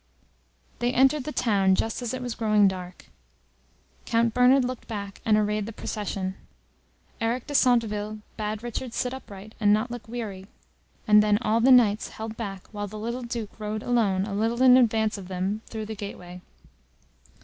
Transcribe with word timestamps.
They 0.79 0.91
entered 0.93 1.25
the 1.25 1.31
town 1.31 1.75
just 1.75 2.01
as 2.01 2.11
it 2.11 2.23
was 2.23 2.33
growing 2.33 2.67
dark. 2.67 3.05
Count 4.07 4.33
Bernard 4.33 4.65
looked 4.65 4.87
back 4.87 5.21
and 5.25 5.37
arrayed 5.37 5.67
the 5.67 5.71
procession; 5.71 6.33
Eric 7.21 7.45
de 7.45 7.53
Centeville 7.53 8.17
bade 8.35 8.63
Richard 8.63 8.95
sit 8.95 9.13
upright 9.13 9.53
and 9.59 9.71
not 9.71 9.91
look 9.91 10.07
weary, 10.07 10.47
and 11.07 11.21
then 11.21 11.37
all 11.43 11.59
the 11.59 11.69
Knights 11.69 12.09
held 12.09 12.35
back 12.35 12.65
while 12.71 12.87
the 12.87 12.97
little 12.97 13.21
Duke 13.21 13.59
rode 13.59 13.83
alone 13.83 14.25
a 14.25 14.33
little 14.33 14.63
in 14.63 14.75
advance 14.75 15.19
of 15.19 15.27
them 15.27 15.61
through 15.67 15.85
the 15.85 15.93
gateway. 15.95 16.41